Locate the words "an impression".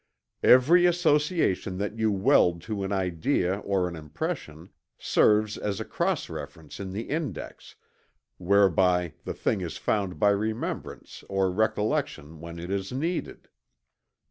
3.87-4.71